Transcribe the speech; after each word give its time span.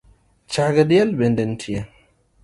Chag 0.53 0.75
diel 0.89 1.09
bende 1.19 1.43
nitie? 1.49 1.81